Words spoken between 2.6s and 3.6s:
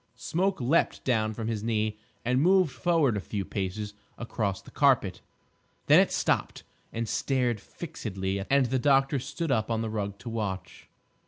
forward a few